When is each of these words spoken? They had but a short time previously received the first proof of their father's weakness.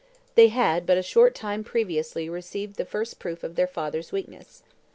They 0.33 0.47
had 0.47 0.87
but 0.87 0.97
a 0.97 1.03
short 1.03 1.35
time 1.35 1.63
previously 1.63 2.27
received 2.27 2.77
the 2.77 2.85
first 2.85 3.19
proof 3.19 3.43
of 3.43 3.53
their 3.53 3.67
father's 3.67 4.11
weakness. 4.11 4.63